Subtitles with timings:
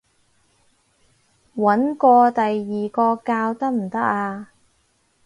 [1.55, 4.49] 搵過第二個教得唔得啊？